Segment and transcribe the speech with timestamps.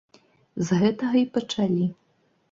[0.69, 1.85] З гэтага й пачалі.